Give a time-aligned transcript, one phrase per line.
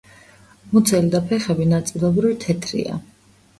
[0.71, 3.01] მუცელი და ფეხები ნაწილობრივ თეთრია.